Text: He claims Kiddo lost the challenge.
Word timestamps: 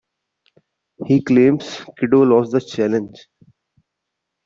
He 1.05 1.21
claims 1.21 1.85
Kiddo 1.99 2.23
lost 2.25 2.53
the 2.53 2.59
challenge. 2.59 3.27